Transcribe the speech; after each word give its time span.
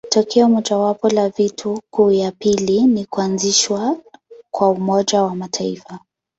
Tokeo 0.09 0.49
mojawapo 0.49 1.09
la 1.09 1.29
vita 1.29 1.79
kuu 1.91 2.11
ya 2.11 2.31
pili 2.31 2.81
ni 2.87 3.05
kuanzishwa 3.05 3.97
kwa 4.51 4.69
Umoja 4.69 5.23
wa 5.23 5.35
Mataifa. 5.35 5.99